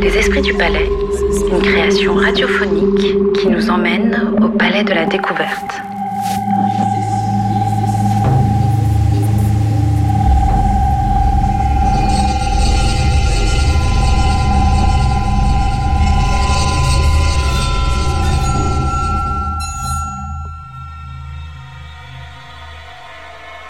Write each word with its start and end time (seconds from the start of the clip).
Les 0.00 0.16
Esprits 0.16 0.42
du 0.42 0.54
Palais, 0.54 0.88
une 1.50 1.62
création 1.62 2.14
radiophonique 2.14 3.32
qui 3.34 3.48
nous 3.48 3.68
emmène 3.68 4.34
au 4.42 4.48
Palais 4.48 4.84
de 4.84 4.92
la 4.92 5.06
Découverte. 5.06 5.80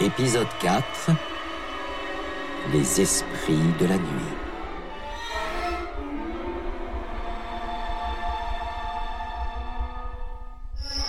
Épisode 0.01 0.47
4 0.61 1.28
Les 2.71 3.01
esprits 3.01 3.55
de 3.79 3.85
la 3.87 3.97
nuit. 3.97 4.05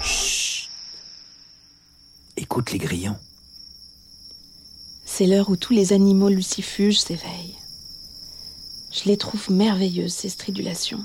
Chut 0.02 0.70
Écoute 2.38 2.72
les 2.72 2.78
grillons. 2.78 3.18
C'est 5.04 5.26
l'heure 5.26 5.50
où 5.50 5.56
tous 5.56 5.74
les 5.74 5.92
animaux 5.92 6.30
lucifuges 6.30 6.98
s'éveillent. 6.98 7.58
Je 8.90 9.04
les 9.04 9.18
trouve 9.18 9.50
merveilleuses, 9.50 10.14
ces 10.14 10.30
stridulations. 10.30 11.04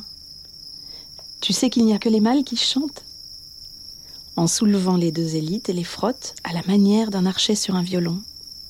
Tu 1.41 1.51
sais 1.51 1.69
qu'il 1.69 1.85
n'y 1.85 1.93
a 1.93 1.99
que 1.99 2.07
les 2.07 2.21
mâles 2.21 2.45
qui 2.45 2.55
chantent? 2.55 3.03
En 4.37 4.47
soulevant 4.47 4.95
les 4.95 5.11
deux 5.11 5.35
élites 5.35 5.67
et 5.67 5.73
les 5.73 5.83
frottent 5.83 6.33
à 6.45 6.53
la 6.53 6.63
manière 6.63 7.11
d'un 7.11 7.25
archer 7.25 7.55
sur 7.55 7.75
un 7.75 7.83
violon. 7.83 8.21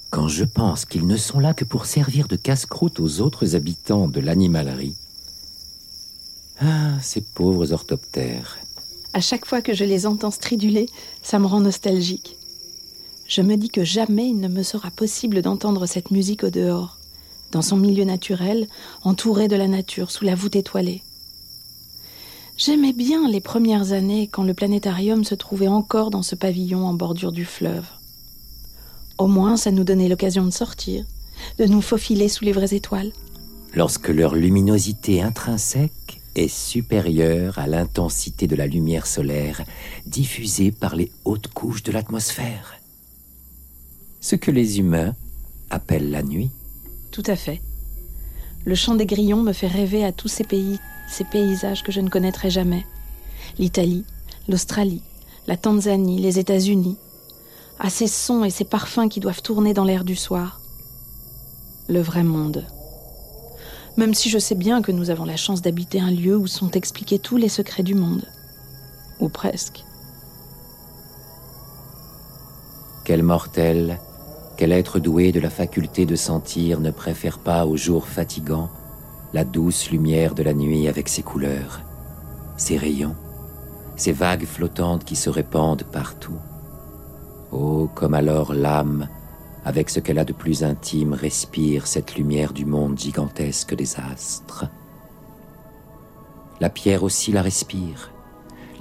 Quand 0.10 0.28
je 0.28 0.46
pense 0.46 0.86
qu'ils 0.86 1.08
ne 1.08 1.18
sont 1.18 1.40
là 1.40 1.54
que 1.54 1.66
pour 1.66 1.86
servir 1.86 2.28
de 2.28 2.36
casse-croûte 2.36 3.00
aux 3.00 3.22
autres 3.22 3.56
habitants 3.56 4.08
de 4.08 4.20
l'animalerie. 4.20 4.96
Ah, 6.60 6.94
ces 7.02 7.22
pauvres 7.22 7.74
orthoptères. 7.74 8.58
À 9.14 9.20
chaque 9.22 9.46
fois 9.46 9.62
que 9.62 9.74
je 9.74 9.84
les 9.84 10.06
entends 10.06 10.32
striduler, 10.32 10.88
ça 11.22 11.40
me 11.40 11.46
rend 11.46 11.62
nostalgique. 11.62 12.38
Je 13.28 13.42
me 13.42 13.56
dis 13.56 13.70
que 13.70 13.84
jamais 13.84 14.30
il 14.30 14.40
ne 14.40 14.48
me 14.48 14.64
sera 14.64 14.92
possible 14.92 15.42
d'entendre 15.42 15.86
cette 15.86 16.12
musique 16.12 16.44
au 16.44 16.50
dehors, 16.50 16.98
dans 17.52 17.62
son 17.62 17.78
milieu 17.78 18.04
naturel, 18.04 18.68
entouré 19.04 19.48
de 19.48 19.56
la 19.56 19.68
nature, 19.68 20.12
sous 20.12 20.26
la 20.26 20.36
voûte 20.36 20.56
étoilée. 20.56 21.02
J'aimais 22.58 22.94
bien 22.94 23.28
les 23.28 23.42
premières 23.42 23.92
années 23.92 24.28
quand 24.28 24.44
le 24.44 24.54
planétarium 24.54 25.26
se 25.26 25.36
trouvait 25.36 25.68
encore 25.68 26.10
dans 26.10 26.22
ce 26.22 26.36
pavillon 26.36 26.86
en 26.86 26.94
bordure 26.94 27.34
du 27.34 27.44
fleuve. 27.44 27.86
Au 29.18 29.28
moins, 29.28 29.58
ça 29.58 29.72
nous 29.72 29.84
donnait 29.84 30.10
l'occasion 30.10 30.46
de 30.46 30.52
sortir, 30.52 31.06
de 31.58 31.66
nous 31.66 31.82
faufiler 31.82 32.28
sous 32.28 32.44
les 32.44 32.52
vraies 32.52 32.74
étoiles. 32.74 33.12
Lorsque 33.74 34.10
leur 34.10 34.36
luminosité 34.36 35.22
intrinsèque 35.22 36.22
est 36.36 36.48
supérieure 36.48 37.58
à 37.60 37.68
l'intensité 37.68 38.48
de 38.48 38.56
la 38.56 38.68
lumière 38.68 39.08
solaire 39.08 39.64
diffusée 40.06 40.72
par 40.72 40.96
les 40.96 41.12
hautes 41.24 41.48
couches 41.48 41.84
de 41.84 41.92
l'atmosphère. 41.92 42.76
Ce 44.20 44.36
que 44.36 44.52
les 44.52 44.80
humains 44.80 45.16
appellent 45.70 46.12
la 46.12 46.24
nuit. 46.24 46.52
Tout 47.12 47.24
à 47.28 47.36
fait. 47.36 47.62
Le 48.66 48.76
chant 48.76 48.96
des 48.96 49.06
grillons 49.06 49.44
me 49.44 49.54
fait 49.54 49.68
rêver 49.68 50.04
à 50.04 50.12
tous 50.12 50.28
ces 50.28 50.44
pays, 50.44 50.80
ces 51.08 51.24
paysages 51.24 51.84
que 51.84 51.92
je 51.92 52.02
ne 52.02 52.10
connaîtrai 52.10 52.50
jamais. 52.50 52.86
L'Italie, 53.60 54.04
l'Australie, 54.50 55.04
la 55.48 55.56
Tanzanie, 55.56 56.20
les 56.20 56.40
États-Unis. 56.40 56.98
À 57.80 57.90
ces 57.90 58.08
sons 58.08 58.44
et 58.44 58.50
ces 58.50 58.64
parfums 58.64 59.10
qui 59.10 59.20
doivent 59.20 59.42
tourner 59.42 59.74
dans 59.74 59.84
l'air 59.84 60.04
du 60.04 60.16
soir. 60.16 60.62
Le 61.90 62.02
vrai 62.02 62.24
monde. 62.24 62.66
Même 63.98 64.14
si 64.14 64.30
je 64.30 64.40
sais 64.40 64.56
bien 64.56 64.82
que 64.82 64.92
nous 64.92 65.10
avons 65.10 65.26
la 65.26 65.38
chance 65.38 65.62
d'habiter 65.62 66.00
un 66.00 66.12
lieu 66.12 66.38
où 66.38 66.48
sont 66.48 66.72
expliqués 66.72 67.20
tous 67.20 67.38
les 67.38 67.50
secrets 67.50 67.84
du 67.84 67.94
monde. 67.94 68.26
Ou 69.20 69.30
presque. 69.30 69.84
Quel 73.04 73.24
mortel, 73.24 74.00
quel 74.58 74.72
être 74.72 75.00
doué 75.00 75.32
de 75.32 75.40
la 75.40 75.50
faculté 75.50 76.06
de 76.06 76.16
sentir 76.16 76.80
ne 76.80 76.92
préfère 76.92 77.40
pas 77.40 77.66
au 77.66 77.78
jour 77.78 78.08
fatigant 78.08 78.70
la 79.34 79.44
douce 79.44 79.92
lumière 79.92 80.34
de 80.34 80.44
la 80.44 80.54
nuit 80.54 80.88
avec 80.88 81.10
ses 81.10 81.22
couleurs, 81.22 81.82
ses 82.56 82.78
rayons, 82.78 83.16
ses 83.98 84.14
vagues 84.14 84.46
flottantes 84.46 85.04
qui 85.04 85.18
se 85.18 85.30
répandent 85.30 85.84
partout. 85.84 86.40
Oh, 87.58 87.90
comme 87.96 88.14
alors 88.14 88.54
l'âme, 88.54 89.08
avec 89.64 89.90
ce 89.90 90.02
qu'elle 90.02 90.20
a 90.20 90.26
de 90.26 90.34
plus 90.34 90.66
intime, 90.66 91.14
respire 91.14 91.88
cette 91.88 92.18
lumière 92.18 92.52
du 92.52 92.66
monde 92.66 93.00
gigantesque 93.00 93.74
des 93.74 93.98
astres. 93.98 94.66
La 96.60 96.70
pierre 96.70 97.04
aussi 97.04 97.32
la 97.32 97.42
respire, 97.42 98.12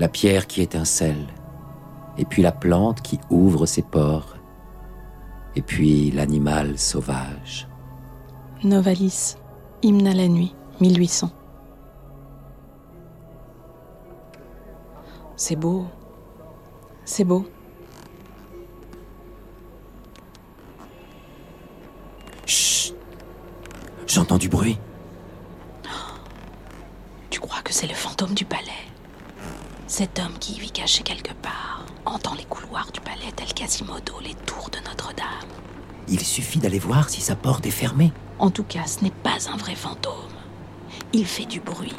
la 0.01 0.09
pierre 0.09 0.49
qui 0.49 0.61
étincelle, 0.61 1.29
et 2.19 2.25
puis 2.25 2.43
la 2.43 2.51
plante 2.51 3.01
qui 3.01 3.21
ouvre 3.31 3.65
ses 3.65 3.83
pores, 3.83 4.35
et 5.55 5.63
puis 5.63 6.11
l'animal 6.11 6.77
sauvage. 6.77 7.69
Novalis, 8.65 9.37
hymne 9.83 10.09
à 10.09 10.15
la 10.15 10.27
nuit, 10.27 10.53
1800. 10.81 11.31
C'est 15.37 15.57
beau. 15.57 15.85
C'est 17.05 17.25
beau. 17.25 17.47
J'entends 24.15 24.39
du 24.39 24.49
bruit. 24.49 24.79
Tu 27.31 27.41
crois 27.41 27.63
que 27.63 27.73
c'est 27.73 27.89
le 27.89 27.95
fantôme 27.95 28.33
du 28.33 28.45
palais? 28.45 28.87
Cet 29.89 30.21
homme 30.21 30.39
qui 30.39 30.53
y 30.53 30.61
vit 30.61 30.71
caché 30.71 31.03
quelque 31.03 31.33
part 31.43 31.85
entend 32.05 32.35
les 32.35 32.45
couloirs 32.45 32.93
du 32.93 33.01
palais 33.01 33.33
tel 33.35 33.53
Quasimodo 33.53 34.21
les 34.23 34.35
tours 34.47 34.71
de 34.71 34.79
Notre-Dame. 34.89 35.27
Il 36.07 36.21
suffit 36.21 36.61
d'aller 36.61 36.79
voir 36.79 37.09
si 37.09 37.21
sa 37.21 37.35
porte 37.35 37.67
est 37.67 37.73
fermée. 37.73 38.13
En 38.39 38.51
tout 38.51 38.63
cas, 38.63 38.87
ce 38.87 39.03
n'est 39.03 39.11
pas 39.11 39.51
un 39.53 39.57
vrai 39.57 39.75
fantôme. 39.75 40.15
Il 41.13 41.27
fait 41.27 41.47
du 41.47 41.59
bruit. 41.59 41.97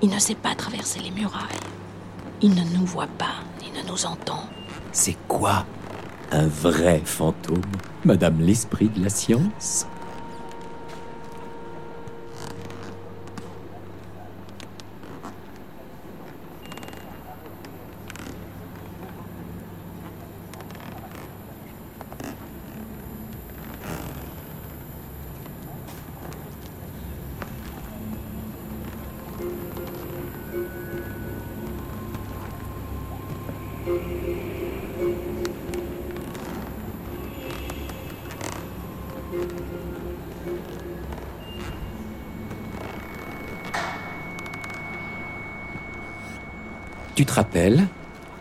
Il 0.00 0.08
ne 0.08 0.18
sait 0.18 0.36
pas 0.36 0.54
traverser 0.54 1.00
les 1.00 1.10
murailles. 1.10 1.42
Il 2.40 2.54
ne 2.54 2.64
nous 2.78 2.86
voit 2.86 3.08
pas, 3.18 3.44
ni 3.60 3.70
ne 3.78 3.86
nous 3.86 4.06
entend. 4.06 4.48
C'est 4.92 5.18
quoi 5.28 5.66
un 6.32 6.46
vrai 6.46 7.02
fantôme, 7.04 7.60
Madame 8.06 8.40
l'Esprit 8.40 8.88
de 8.88 9.04
la 9.04 9.10
Science? 9.10 9.86
Tu 47.18 47.26
te 47.26 47.32
rappelles 47.32 47.88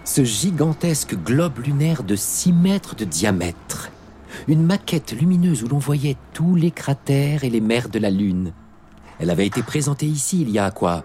Ce 0.03 0.23
gigantesque 0.23 1.15
globe 1.15 1.65
lunaire 1.65 2.03
de 2.03 2.15
6 2.15 2.53
mètres 2.53 2.95
de 2.95 3.05
diamètre? 3.05 3.89
Une 4.47 4.61
maquette 4.61 5.13
lumineuse 5.13 5.63
où 5.63 5.67
l'on 5.67 5.79
voyait 5.79 6.15
tous 6.31 6.53
les 6.53 6.69
cratères 6.69 7.43
et 7.43 7.49
les 7.49 7.59
mers 7.59 7.90
de 7.90 7.97
la 7.97 8.11
Lune. 8.11 8.53
Elle 9.17 9.31
avait 9.31 9.47
été 9.47 9.63
présentée 9.63 10.05
ici 10.05 10.43
il 10.43 10.52
y 10.52 10.59
a 10.59 10.69
quoi? 10.69 11.03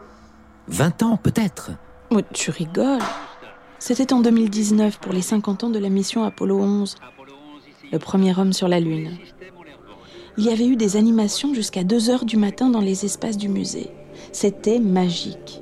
20 0.69 1.03
ans 1.03 1.17
peut-être? 1.17 1.71
Oh, 2.11 2.21
tu 2.35 2.51
rigoles. 2.51 3.01
C'était 3.79 4.13
en 4.13 4.21
2019 4.21 4.99
pour 4.99 5.15
les 5.15 5.23
50 5.23 5.65
ans 5.65 5.71
de 5.71 5.79
la 5.79 5.89
mission 5.89 6.25
Apollo 6.25 6.61
11, 6.61 6.97
le 7.91 7.99
premier 7.99 8.39
homme 8.39 8.53
sur 8.53 8.69
la 8.69 8.81
Lune. 8.81 9.17
Il 10.37 10.45
y 10.45 10.51
avait 10.51 10.67
eu 10.67 10.77
des 10.77 10.99
animations 10.99 11.55
jusqu'à 11.55 11.85
2 11.85 12.11
heures 12.11 12.27
du 12.27 12.37
matin 12.37 12.69
dans 12.69 12.83
les 12.83 13.07
espaces 13.07 13.39
du 13.39 13.49
musée. 13.49 13.89
C'était 14.31 14.79
magique. 14.79 15.62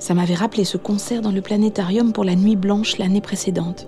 Ça 0.00 0.14
m'avait 0.14 0.34
rappelé 0.34 0.64
ce 0.64 0.78
concert 0.78 1.20
dans 1.20 1.30
le 1.30 1.42
planétarium 1.42 2.14
pour 2.14 2.24
la 2.24 2.34
Nuit 2.34 2.56
Blanche 2.56 2.96
l'année 2.96 3.20
précédente. 3.20 3.86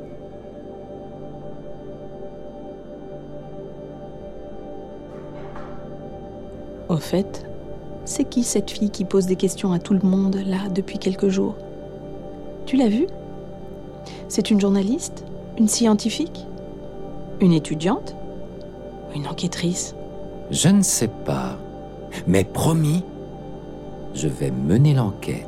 Au 6.90 6.98
fait, 6.98 7.46
c'est 8.04 8.24
qui 8.24 8.44
cette 8.44 8.70
fille 8.70 8.90
qui 8.90 9.06
pose 9.06 9.24
des 9.24 9.36
questions 9.36 9.72
à 9.72 9.78
tout 9.78 9.94
le 9.94 10.06
monde 10.06 10.36
là 10.46 10.68
depuis 10.72 10.98
quelques 10.98 11.28
jours? 11.28 11.56
Tu 12.66 12.76
l'as 12.76 12.90
vue? 12.90 13.06
C'est 14.28 14.50
une 14.50 14.60
journaliste? 14.60 15.24
Une 15.58 15.68
scientifique? 15.68 16.46
Une 17.40 17.54
étudiante? 17.54 18.14
Une 19.16 19.26
enquêtrice? 19.26 19.94
Je 20.50 20.68
ne 20.68 20.82
sais 20.82 21.08
pas. 21.08 21.56
Mais 22.26 22.44
promis, 22.44 23.02
je 24.14 24.28
vais 24.28 24.50
mener 24.50 24.92
l'enquête. 24.92 25.46